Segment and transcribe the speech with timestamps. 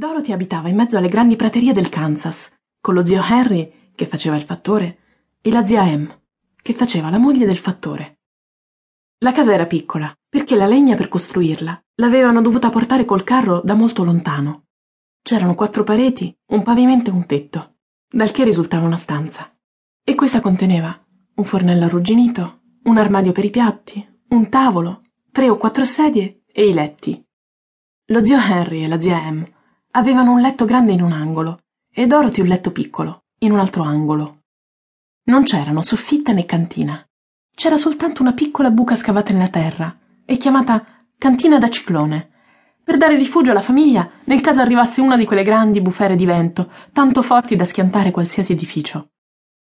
[0.00, 2.50] Dorothy abitava in mezzo alle grandi praterie del Kansas,
[2.80, 4.96] con lo zio Henry, che faceva il fattore,
[5.42, 6.20] e la zia Em,
[6.56, 8.20] che faceva la moglie del fattore.
[9.18, 13.74] La casa era piccola, perché la legna per costruirla l'avevano dovuta portare col carro da
[13.74, 14.68] molto lontano.
[15.22, 17.74] C'erano quattro pareti, un pavimento e un tetto,
[18.08, 19.54] dal che risultava una stanza.
[20.02, 20.98] E questa conteneva
[21.34, 26.66] un fornello arrugginito, un armadio per i piatti, un tavolo, tre o quattro sedie e
[26.66, 27.22] i letti.
[28.06, 29.58] Lo zio Henry e la zia Em
[29.92, 33.82] avevano un letto grande in un angolo e Dorothy un letto piccolo in un altro
[33.82, 34.42] angolo.
[35.24, 37.04] Non c'erano soffitta né cantina.
[37.54, 40.84] C'era soltanto una piccola buca scavata nella terra e chiamata
[41.18, 42.30] cantina da ciclone,
[42.84, 46.70] per dare rifugio alla famiglia nel caso arrivasse una di quelle grandi bufere di vento,
[46.92, 49.10] tanto forti da schiantare qualsiasi edificio.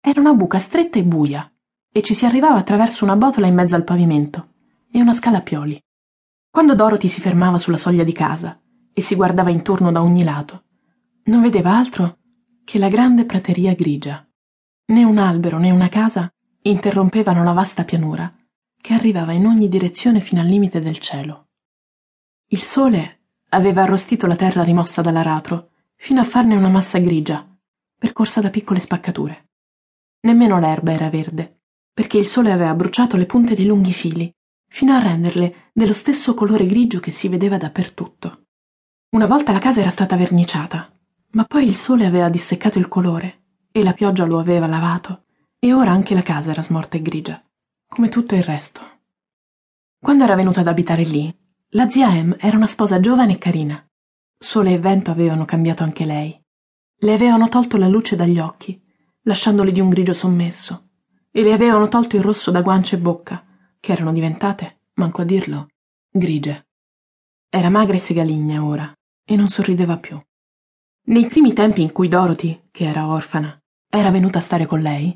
[0.00, 1.50] Era una buca stretta e buia,
[1.92, 4.48] e ci si arrivava attraverso una botola in mezzo al pavimento
[4.90, 5.80] e una scala a pioli.
[6.50, 8.58] Quando Dorothy si fermava sulla soglia di casa
[8.94, 10.64] e si guardava intorno da ogni lato,
[11.24, 12.18] non vedeva altro
[12.64, 14.26] che la grande prateria grigia.
[14.86, 16.32] Né un albero né una casa
[16.62, 18.32] interrompevano la vasta pianura
[18.80, 21.48] che arrivava in ogni direzione fino al limite del cielo.
[22.48, 27.48] Il sole aveva arrostito la terra rimossa dall'aratro fino a farne una massa grigia,
[27.98, 29.48] percorsa da piccole spaccature.
[30.20, 34.30] Nemmeno l'erba era verde, perché il sole aveva bruciato le punte dei lunghi fili,
[34.68, 38.43] fino a renderle dello stesso colore grigio che si vedeva dappertutto.
[39.14, 40.92] Una volta la casa era stata verniciata,
[41.34, 45.26] ma poi il sole aveva disseccato il colore e la pioggia lo aveva lavato,
[45.60, 47.40] e ora anche la casa era smorta e grigia,
[47.86, 48.80] come tutto il resto.
[50.00, 51.32] Quando era venuta ad abitare lì,
[51.70, 53.88] la zia Em era una sposa giovane e carina.
[54.36, 56.36] Sole e vento avevano cambiato anche lei.
[56.96, 58.82] Le avevano tolto la luce dagli occhi,
[59.22, 60.88] lasciandoli di un grigio sommesso,
[61.30, 63.44] e le avevano tolto il rosso da guance e bocca,
[63.78, 65.68] che erano diventate, manco a dirlo,
[66.10, 66.66] grigie.
[67.48, 68.92] Era magra e segaligna ora,
[69.24, 70.20] e non sorrideva più.
[71.06, 73.58] Nei primi tempi in cui Dorothy, che era orfana,
[73.88, 75.14] era venuta a stare con lei,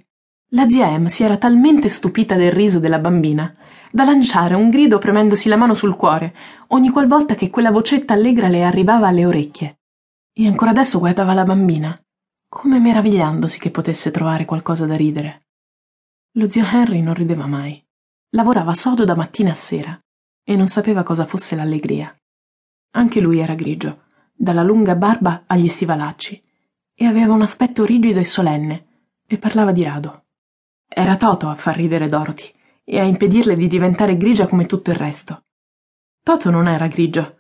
[0.53, 3.55] la zia Em si era talmente stupita del riso della bambina
[3.91, 6.35] da lanciare un grido premendosi la mano sul cuore
[6.69, 9.81] ogni qualvolta che quella vocetta allegra le arrivava alle orecchie.
[10.33, 11.99] E ancora adesso guardava la bambina,
[12.49, 15.49] come meravigliandosi che potesse trovare qualcosa da ridere.
[16.33, 17.83] Lo zio Henry non rideva mai.
[18.31, 19.99] Lavorava sodo da mattina a sera
[20.45, 22.15] e non sapeva cosa fosse l'allegria.
[22.93, 24.05] Anche lui era grigio,
[24.41, 26.41] dalla lunga barba agli stivalacci,
[26.95, 28.87] e aveva un aspetto rigido e solenne,
[29.27, 30.27] e parlava di rado.
[30.87, 32.51] Era Toto a far ridere Dorothy
[32.85, 35.45] e a impedirle di diventare grigia come tutto il resto.
[36.23, 37.37] Toto non era grigio.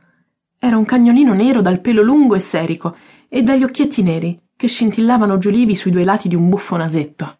[0.58, 2.96] Era un cagnolino nero dal pelo lungo e serico
[3.28, 7.38] e dagli occhietti neri che scintillavano giulivi sui due lati di un buffo nasetto.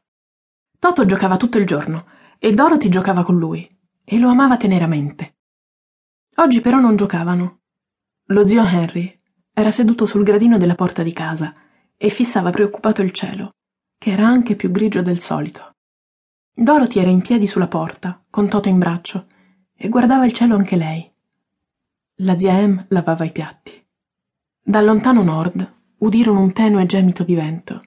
[0.78, 2.06] Toto giocava tutto il giorno
[2.38, 3.68] e Dorothy giocava con lui
[4.04, 5.36] e lo amava teneramente.
[6.36, 7.60] Oggi però non giocavano.
[8.26, 9.17] Lo zio Henry
[9.58, 11.52] era seduto sul gradino della porta di casa
[11.96, 13.56] e fissava preoccupato il cielo,
[13.98, 15.74] che era anche più grigio del solito.
[16.54, 19.26] Dorothy era in piedi sulla porta, con Toto in braccio,
[19.74, 21.12] e guardava il cielo anche lei.
[22.20, 23.84] La zia Em lavava i piatti.
[24.62, 27.82] Dal lontano nord udirono un tenue gemito di vento,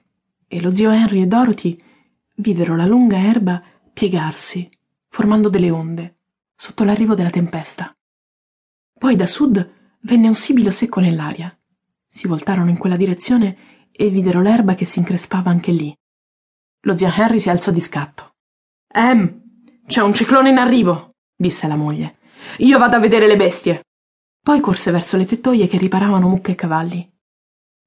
[0.46, 1.82] e lo zio Henry e Dorothy
[2.36, 4.68] videro la lunga erba piegarsi,
[5.08, 6.16] formando delle onde,
[6.54, 7.96] sotto l'arrivo della tempesta.
[8.98, 11.56] Poi da sud venne un sibilo secco nell'aria.
[12.14, 15.96] Si voltarono in quella direzione e videro l'erba che si increspava anche lì.
[16.82, 18.34] Lo zio Henry si alzò di scatto.
[18.86, 22.18] Em, c'è un ciclone in arrivo, disse la moglie.
[22.58, 23.84] Io vado a vedere le bestie.
[24.42, 27.10] Poi corse verso le tettoie che riparavano mucche e cavalli.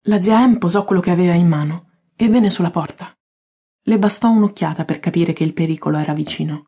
[0.08, 3.16] La zia Em posò quello che aveva in mano e venne sulla porta.
[3.84, 6.66] Le bastò un'occhiata per capire che il pericolo era vicino.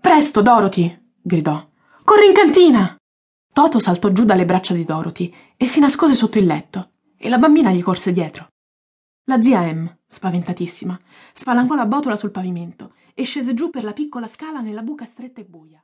[0.00, 1.12] Presto, Dorothy!
[1.22, 1.64] gridò.
[2.02, 2.97] Corri in cantina!
[3.58, 7.38] Toto saltò giù dalle braccia di Dorothy e si nascose sotto il letto, e la
[7.38, 8.52] bambina gli corse dietro.
[9.24, 10.96] La zia Em, spaventatissima,
[11.32, 15.40] spalancò la botola sul pavimento e scese giù per la piccola scala nella buca stretta
[15.40, 15.82] e buia.